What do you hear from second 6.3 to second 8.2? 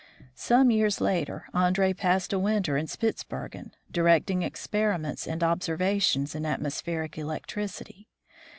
in atmospheric electricity.